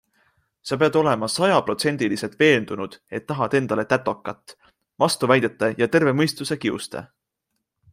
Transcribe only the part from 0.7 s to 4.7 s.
pead olema sajaprotsendiliselt veendunud, et tahad endale tätokat-